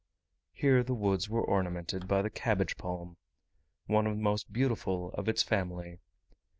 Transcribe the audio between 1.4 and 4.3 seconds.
ornamented by the Cabbage Palm one of the